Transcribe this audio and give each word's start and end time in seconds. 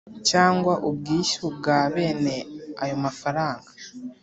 cyangwa 0.29 0.73
ubwishyu 0.87 1.45
bwa 1.57 1.79
bene 1.93 2.35
ayo 2.83 2.95
mafaranga. 3.05 3.69